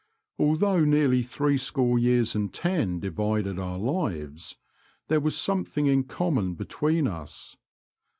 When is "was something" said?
5.19-5.85